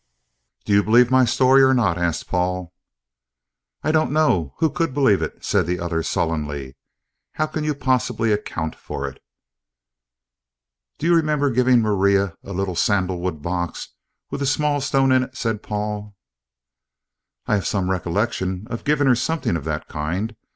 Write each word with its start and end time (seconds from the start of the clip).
"Do 0.65 0.73
you 0.73 0.81
believe 0.81 1.11
my 1.11 1.25
story 1.25 1.61
or 1.61 1.75
not?" 1.75 1.95
asked 1.99 2.27
Paul. 2.27 2.73
"I 3.83 3.91
don't 3.91 4.11
know. 4.11 4.55
Who 4.57 4.71
could 4.71 4.95
believe 4.95 5.21
it?" 5.21 5.45
said 5.45 5.67
the 5.67 5.79
other 5.79 6.01
sullenly. 6.01 6.75
"How 7.33 7.45
can 7.45 7.63
you 7.63 7.75
possibly 7.75 8.31
account 8.31 8.75
for 8.75 9.07
it?" 9.07 9.21
"Do 10.97 11.05
you 11.05 11.13
remember 11.13 11.51
giving 11.51 11.83
Maria 11.83 12.35
a 12.43 12.51
little 12.51 12.75
sandal 12.75 13.21
wood 13.21 13.43
box 13.43 13.89
with 14.31 14.41
a 14.41 14.47
small 14.47 14.81
stone 14.81 15.11
in 15.11 15.21
it?" 15.21 15.37
said 15.37 15.61
Paul. 15.61 16.15
"I 17.45 17.53
have 17.53 17.67
some 17.67 17.91
recollection 17.91 18.65
of 18.71 18.83
giving 18.85 19.05
her 19.05 19.13
something 19.13 19.55
of 19.55 19.65
that 19.65 19.87
kind. 19.87 20.35